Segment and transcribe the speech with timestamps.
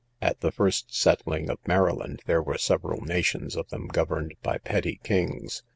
[0.19, 4.99] At the first settling of Maryland, there were several nations of them governed by petty
[5.03, 5.61] kings.